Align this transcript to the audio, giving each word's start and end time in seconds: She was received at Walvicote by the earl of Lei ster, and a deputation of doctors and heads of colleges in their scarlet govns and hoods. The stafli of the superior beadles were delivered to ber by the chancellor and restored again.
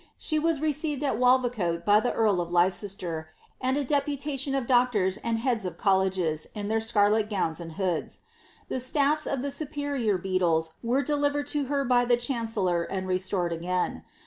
She 0.17 0.39
was 0.39 0.61
received 0.61 1.03
at 1.03 1.19
Walvicote 1.19 1.85
by 1.85 1.99
the 1.99 2.11
earl 2.11 2.41
of 2.41 2.51
Lei 2.51 2.71
ster, 2.71 3.29
and 3.61 3.77
a 3.77 3.83
deputation 3.83 4.55
of 4.55 4.65
doctors 4.65 5.17
and 5.17 5.37
heads 5.37 5.63
of 5.63 5.77
colleges 5.77 6.47
in 6.55 6.69
their 6.69 6.79
scarlet 6.81 7.29
govns 7.29 7.59
and 7.59 7.73
hoods. 7.73 8.21
The 8.67 8.79
stafli 8.81 9.31
of 9.31 9.43
the 9.43 9.51
superior 9.51 10.17
beadles 10.17 10.71
were 10.81 11.03
delivered 11.03 11.45
to 11.53 11.65
ber 11.65 11.85
by 11.85 12.05
the 12.05 12.17
chancellor 12.17 12.81
and 12.81 13.07
restored 13.07 13.53
again. 13.53 14.01